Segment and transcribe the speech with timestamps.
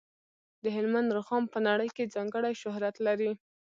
[0.63, 3.31] د هلمند رخام په نړۍ کې ځانګړی شهرت لري.